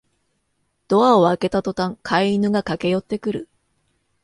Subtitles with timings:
[0.87, 3.49] ドアを開けたとたん飼い犬が駆けよってくる